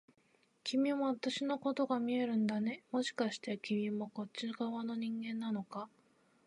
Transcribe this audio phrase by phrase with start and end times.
[0.63, 5.89] 君も私のことが見えるんだね、もしかして君もこっち側の人間なのか？